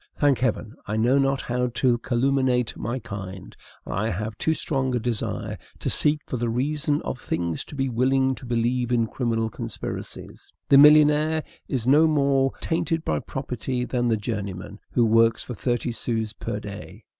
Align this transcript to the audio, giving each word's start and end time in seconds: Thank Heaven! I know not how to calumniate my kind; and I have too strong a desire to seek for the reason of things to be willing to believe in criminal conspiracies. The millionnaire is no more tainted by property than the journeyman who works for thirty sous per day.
Thank 0.15 0.39
Heaven! 0.39 0.73
I 0.87 0.97
know 0.97 1.19
not 1.19 1.41
how 1.43 1.67
to 1.75 1.99
calumniate 1.99 2.75
my 2.75 2.97
kind; 2.97 3.55
and 3.85 3.93
I 3.93 4.09
have 4.09 4.35
too 4.39 4.55
strong 4.55 4.95
a 4.95 4.99
desire 4.99 5.59
to 5.77 5.89
seek 5.91 6.21
for 6.25 6.37
the 6.37 6.49
reason 6.49 7.03
of 7.03 7.19
things 7.19 7.63
to 7.65 7.75
be 7.75 7.87
willing 7.87 8.33
to 8.37 8.47
believe 8.47 8.91
in 8.91 9.05
criminal 9.05 9.47
conspiracies. 9.51 10.51
The 10.69 10.79
millionnaire 10.79 11.43
is 11.67 11.85
no 11.85 12.07
more 12.07 12.51
tainted 12.61 13.05
by 13.05 13.19
property 13.19 13.85
than 13.85 14.07
the 14.07 14.17
journeyman 14.17 14.79
who 14.89 15.05
works 15.05 15.43
for 15.43 15.53
thirty 15.53 15.91
sous 15.91 16.33
per 16.33 16.59
day. 16.59 17.03